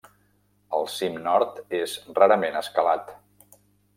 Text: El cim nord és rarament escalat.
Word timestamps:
El 0.77 0.87
cim 0.93 1.19
nord 1.27 1.59
és 1.81 1.95
rarament 2.21 2.57
escalat. 2.63 3.13